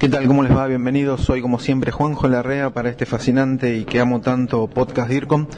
[0.00, 0.28] ¿Qué tal?
[0.28, 0.68] ¿Cómo les va?
[0.68, 1.22] Bienvenidos.
[1.22, 5.48] Soy como siempre Juanjo Larrea para este fascinante y que amo tanto podcast DIRCOM,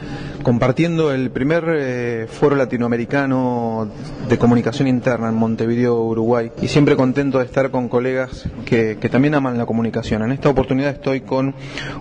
[0.41, 3.87] compartiendo el primer eh, foro latinoamericano
[4.27, 6.51] de comunicación interna en Montevideo, Uruguay.
[6.59, 10.23] Y siempre contento de estar con colegas que, que también aman la comunicación.
[10.23, 11.53] En esta oportunidad estoy con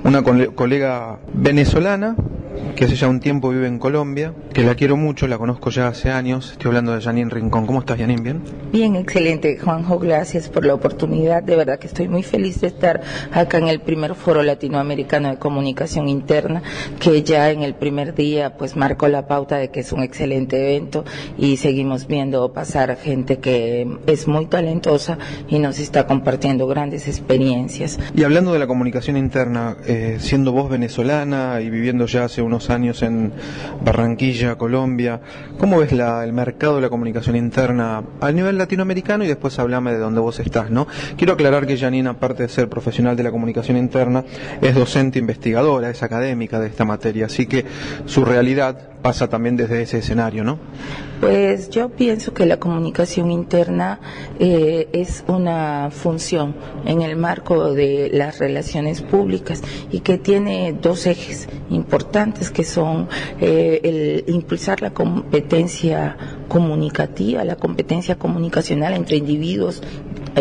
[0.05, 2.17] una colega venezolana
[2.77, 5.89] que hace ya un tiempo vive en Colombia, que la quiero mucho, la conozco ya
[5.89, 6.53] hace años.
[6.53, 7.67] Estoy hablando de Janine Rincón.
[7.67, 8.23] ¿Cómo estás, Janine?
[8.23, 8.43] ¿Bien?
[8.73, 9.99] Bien, excelente, Juanjo.
[9.99, 11.43] Gracias por la oportunidad.
[11.43, 15.39] De verdad que estoy muy feliz de estar acá en el primer foro latinoamericano de
[15.39, 16.63] comunicación interna,
[16.99, 20.57] que ya en el primer día pues marcó la pauta de que es un excelente
[20.57, 21.05] evento
[21.39, 27.99] y seguimos viendo pasar gente que es muy talentosa y nos está compartiendo grandes experiencias.
[28.15, 32.71] Y hablando de la comunicación interna, eh, siendo vos venezolana y viviendo ya hace unos
[32.71, 33.33] años en
[33.85, 35.21] Barranquilla, Colombia.
[35.59, 39.93] ¿Cómo ves la, el mercado de la comunicación interna a nivel latinoamericano y después hablame
[39.93, 40.87] de dónde vos estás, ¿no?
[41.17, 44.25] Quiero aclarar que Janina, aparte de ser profesional de la comunicación interna,
[44.61, 47.65] es docente investigadora, es académica de esta materia, así que
[48.07, 50.59] su realidad pasa también desde ese escenario, ¿no?
[51.21, 54.01] Pues yo pienso que la comunicación interna
[54.39, 56.55] eh, es una función
[56.87, 63.09] en el marco de las relaciones públicas y que tiene dos ejes importantes que son
[63.39, 66.17] eh, el impulsar la competencia
[66.49, 69.83] comunicativa, la competencia comunicacional entre individuos,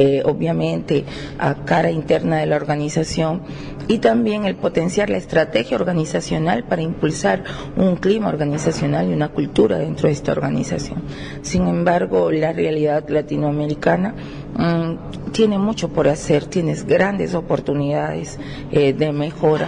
[0.02, 1.04] eh, obviamente
[1.38, 3.42] a cara interna de la organización
[3.90, 7.44] y también el potenciar la estrategia organizacional para impulsar
[7.76, 11.02] un clima organizacional y una cultura dentro de esta organización.
[11.42, 14.16] Sin embargo, la realidad latinoamericana
[14.56, 18.40] mm, tiene mucho por hacer, tienes grandes oportunidades
[18.72, 19.68] eh, de mejora.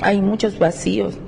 [0.00, 1.18] Hay muchos vacíos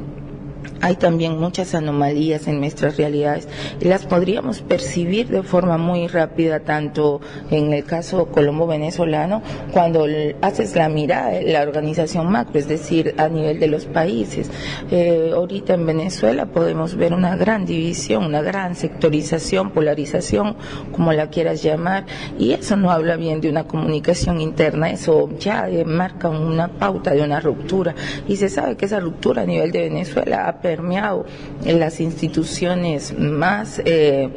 [0.80, 3.48] hay también muchas anomalías en nuestras realidades
[3.80, 7.20] y las podríamos percibir de forma muy rápida, tanto
[7.50, 9.42] en el caso colombo-venezolano,
[9.72, 10.06] cuando
[10.42, 14.50] haces la mirada de la organización macro, es decir, a nivel de los países.
[14.90, 20.56] Eh, ahorita en Venezuela podemos ver una gran división, una gran sectorización, polarización,
[20.92, 22.06] como la quieras llamar,
[22.38, 27.22] y eso no habla bien de una comunicación interna, eso ya marca una pauta de
[27.22, 27.94] una ruptura,
[28.26, 31.24] y se sabe que esa ruptura a nivel de Venezuela ha permeado
[31.64, 34.28] en las instituciones más eh,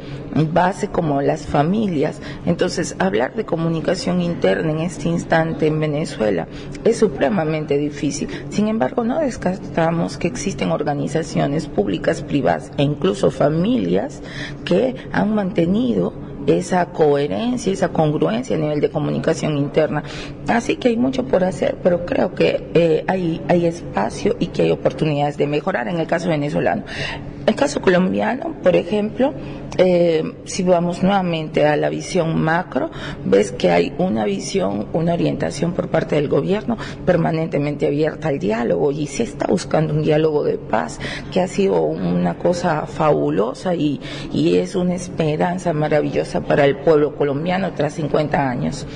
[0.52, 2.20] base como las familias.
[2.44, 6.48] Entonces, hablar de comunicación interna en este instante en Venezuela
[6.82, 8.28] es supremamente difícil.
[8.50, 14.20] Sin embargo, no descartamos que existen organizaciones públicas, privadas e incluso familias
[14.64, 16.12] que han mantenido
[16.46, 20.02] esa coherencia, esa congruencia a nivel de comunicación interna.
[20.48, 24.62] Así que hay mucho por hacer, pero creo que eh, hay, hay espacio y que
[24.62, 26.84] hay oportunidades de mejorar en el caso venezolano.
[27.46, 29.34] El caso colombiano, por ejemplo,
[29.78, 32.90] eh, si vamos nuevamente a la visión macro,
[33.24, 38.92] ves que hay una visión, una orientación por parte del gobierno permanentemente abierta al diálogo
[38.92, 40.98] y se está buscando un diálogo de paz
[41.32, 44.00] que ha sido una cosa fabulosa y,
[44.32, 48.86] y es una esperanza maravillosa para el pueblo colombiano tras 50 años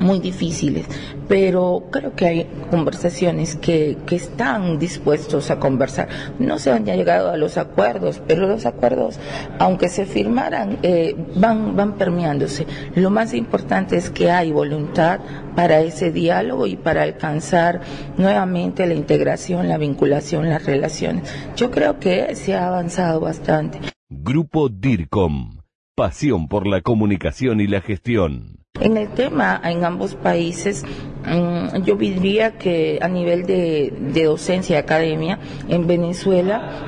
[0.00, 0.86] muy difíciles,
[1.28, 6.08] pero creo que hay conversaciones que, que están dispuestos a conversar.
[6.38, 9.18] No se han llegado a los acuerdos, pero los acuerdos,
[9.58, 12.66] aunque se firmaran, eh, van, van permeándose.
[12.94, 15.20] Lo más importante es que hay voluntad
[15.54, 17.80] para ese diálogo y para alcanzar
[18.16, 21.32] nuevamente la integración, la vinculación, las relaciones.
[21.56, 23.80] Yo creo que se ha avanzado bastante.
[24.08, 25.58] Grupo DIRCOM.
[25.96, 28.63] Pasión por la comunicación y la gestión.
[28.80, 33.92] En el tema, en ambos países, mm, yo diría que a nivel de,
[34.26, 35.38] docencia y academia,
[35.68, 36.84] en Venezuela,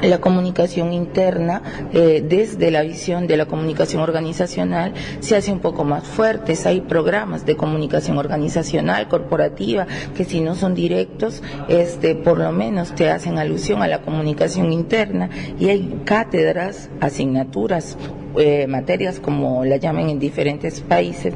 [0.00, 1.60] la comunicación interna,
[1.92, 6.56] eh, desde la visión de la comunicación organizacional, se hace un poco más fuerte.
[6.64, 9.86] Hay programas de comunicación organizacional, corporativa,
[10.16, 14.72] que si no son directos, este, por lo menos te hacen alusión a la comunicación
[14.72, 15.28] interna
[15.60, 17.98] y hay cátedras, asignaturas
[18.38, 21.34] eh, materias, como la llamen en diferentes países,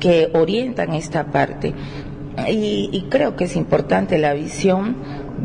[0.00, 1.72] que orientan esta parte.
[2.48, 4.96] Y, creo que es importante la visión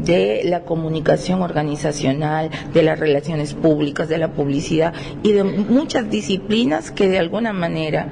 [0.04, 6.90] de la comunicación organizacional, de las relaciones públicas, de la publicidad y de muchas disciplinas
[6.92, 8.10] que de alguna manera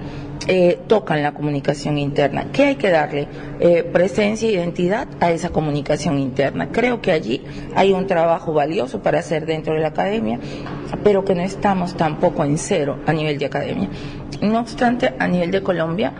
[0.47, 2.47] eh, tocan la comunicación interna.
[2.51, 3.27] ¿Qué hay que darle?
[3.59, 6.69] Eh, presencia e identidad a esa comunicación interna.
[6.71, 7.43] Creo que allí
[7.75, 10.39] hay un trabajo valioso para hacer dentro de la academia,
[11.03, 13.89] pero que no estamos tampoco en cero a nivel de academia.
[14.41, 16.13] No obstante, a nivel de Colombia,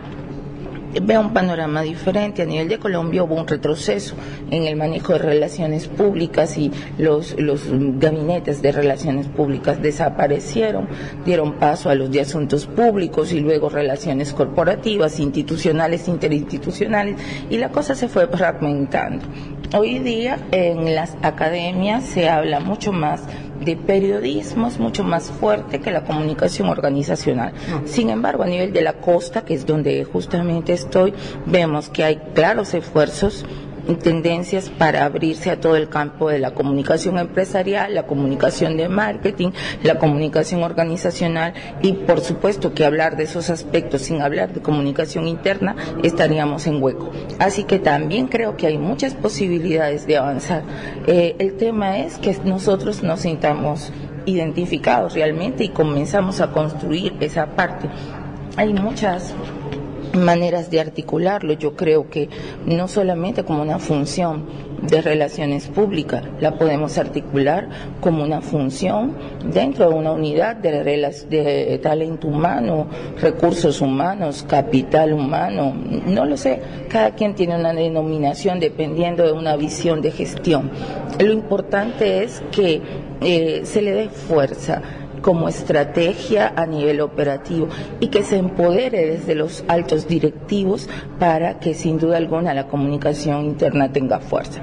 [1.02, 2.42] veo un panorama diferente.
[2.42, 4.14] A nivel de Colombia hubo un retroceso
[4.50, 10.88] en el manejo de relaciones públicas y los, los gabinetes de relaciones públicas desaparecieron,
[11.24, 17.16] dieron paso a los de asuntos públicos y luego relaciones corporativas, institucionales, interinstitucionales
[17.50, 19.26] y la cosa se fue fragmentando.
[19.76, 23.22] Hoy día en las academias se habla mucho más
[23.64, 27.52] de periodismo es mucho más fuerte que la comunicación organizacional.
[27.84, 31.12] Sin embargo, a nivel de la costa, que es donde justamente estoy,
[31.46, 33.44] vemos que hay claros esfuerzos
[33.96, 39.50] tendencias para abrirse a todo el campo de la comunicación empresarial, la comunicación de marketing,
[39.82, 45.26] la comunicación organizacional y por supuesto que hablar de esos aspectos sin hablar de comunicación
[45.26, 47.10] interna estaríamos en hueco.
[47.38, 50.62] Así que también creo que hay muchas posibilidades de avanzar.
[51.06, 53.92] Eh, el tema es que nosotros nos sintamos
[54.26, 57.88] identificados realmente y comenzamos a construir esa parte.
[58.56, 59.34] Hay muchas
[60.24, 61.54] maneras de articularlo.
[61.54, 62.28] Yo creo que
[62.66, 64.46] no solamente como una función
[64.82, 67.68] de relaciones públicas, la podemos articular
[68.00, 69.16] como una función
[69.52, 70.84] dentro de una unidad de,
[71.28, 72.86] de talento humano,
[73.20, 75.74] recursos humanos, capital humano,
[76.06, 80.70] no lo sé, cada quien tiene una denominación dependiendo de una visión de gestión.
[81.18, 82.80] Lo importante es que
[83.20, 84.82] eh, se le dé fuerza
[85.22, 87.68] como estrategia a nivel operativo
[88.00, 90.88] y que se empodere desde los altos directivos
[91.18, 94.60] para que sin duda alguna la comunicación interna tenga fuerza.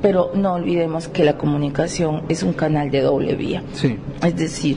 [0.00, 3.62] Pero no olvidemos que la comunicación es un canal de doble vía.
[3.72, 3.98] Sí.
[4.22, 4.76] Es decir,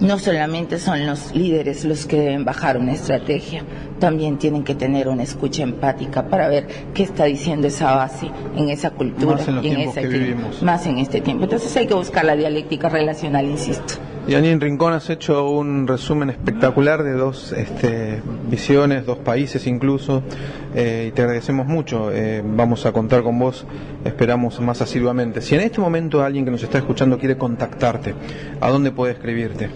[0.00, 3.64] no solamente son los líderes los que deben bajar una estrategia,
[3.98, 8.68] también tienen que tener una escucha empática para ver qué está diciendo esa base en
[8.68, 10.02] esa cultura y en esa
[10.62, 11.44] más en este tiempo.
[11.44, 13.94] Entonces hay que buscar la dialéctica relacional, insisto.
[14.28, 18.20] Janine Rincón, has hecho un resumen espectacular de dos este,
[18.50, 20.24] visiones, dos países incluso,
[20.76, 22.12] eh, y te agradecemos mucho.
[22.12, 23.64] Eh, vamos a contar con vos,
[24.04, 25.40] esperamos más asiduamente.
[25.40, 28.14] Si en este momento alguien que nos está escuchando quiere contactarte,
[28.60, 29.70] ¿a dónde puede escribirte?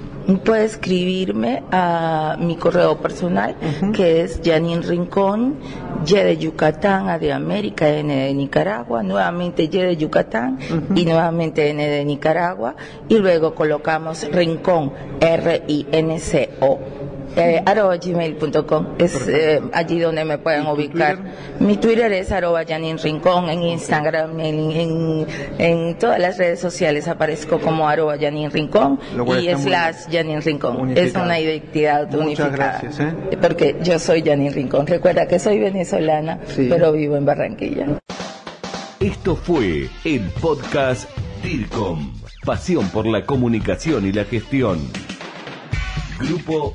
[0.44, 3.56] Puede escribirme a mi correo personal,
[3.94, 5.56] que es Janine Rincón,
[6.06, 10.58] Y de Yucatán, A de América, N de Nicaragua, nuevamente Y de Yucatán
[10.94, 12.76] y nuevamente N de Nicaragua,
[13.08, 16.99] y luego colocamos Rincón, R-I-N-C-O
[17.36, 21.18] eh, arroba gmail.com es eh, allí donde me pueden ubicar.
[21.60, 25.26] Mi Twitter es arroba Janine Rincón, en Instagram, en,
[25.58, 28.98] en, todas las redes sociales aparezco como arroba Janine Rincón
[29.40, 30.96] y slash Janine Rincón.
[30.96, 32.80] Es una identidad unificada.
[32.80, 33.38] Gracias, ¿eh?
[33.40, 34.86] Porque yo soy Janine Rincón.
[34.86, 37.86] Recuerda que soy venezolana, pero vivo en Barranquilla.
[38.98, 41.08] Esto fue el podcast
[41.42, 42.12] DIRCOM.
[42.44, 44.80] Pasión por la comunicación y la gestión.
[46.18, 46.74] Grupo